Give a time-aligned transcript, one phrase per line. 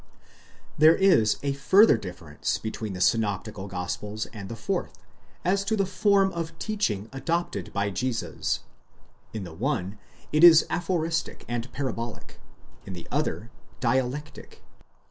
[0.79, 4.97] There is a further difference between the synoptical gospels and the fourth,
[5.45, 8.61] as to the form of teaching adopted by Jesus;
[9.31, 9.99] in the one,
[10.31, 12.39] it is aphoristic and parabolic,
[12.83, 14.63] in the other, dialectic.